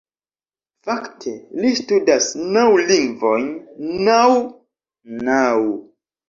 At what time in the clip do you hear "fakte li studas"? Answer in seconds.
0.85-2.29